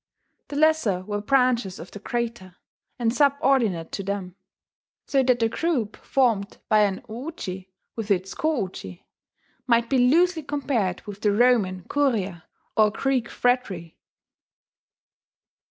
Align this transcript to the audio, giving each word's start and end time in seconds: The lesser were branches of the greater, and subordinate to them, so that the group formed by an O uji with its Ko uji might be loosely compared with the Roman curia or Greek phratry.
The 0.47 0.55
lesser 0.55 1.01
were 1.03 1.21
branches 1.21 1.77
of 1.77 1.91
the 1.91 1.99
greater, 1.99 2.55
and 2.97 3.13
subordinate 3.13 3.91
to 3.91 4.03
them, 4.03 4.35
so 5.05 5.21
that 5.21 5.37
the 5.37 5.47
group 5.47 5.95
formed 5.95 6.57
by 6.69 6.79
an 6.85 7.03
O 7.07 7.27
uji 7.27 7.69
with 7.95 8.09
its 8.09 8.33
Ko 8.33 8.61
uji 8.63 9.05
might 9.67 9.91
be 9.91 9.99
loosely 9.99 10.41
compared 10.41 11.01
with 11.05 11.21
the 11.21 11.31
Roman 11.31 11.83
curia 11.87 12.45
or 12.75 12.89
Greek 12.89 13.27
phratry. 13.27 13.97